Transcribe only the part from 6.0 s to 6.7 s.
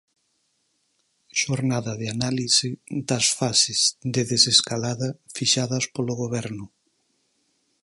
Goberno.